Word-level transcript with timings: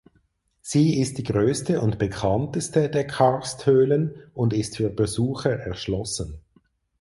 Sie 0.63 0.99
ist 0.99 1.19
die 1.19 1.23
größte 1.23 1.79
und 1.79 1.99
bekannteste 1.99 2.89
der 2.89 3.05
Karsthöhlen 3.05 4.15
und 4.33 4.51
ist 4.51 4.77
für 4.77 4.89
Besucher 4.89 5.51
erschlossen. 5.53 6.39